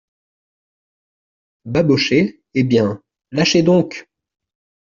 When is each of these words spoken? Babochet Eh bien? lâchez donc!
Babochet 1.63 2.41
Eh 2.55 2.63
bien? 2.63 3.03
lâchez 3.31 3.61
donc! 3.61 4.07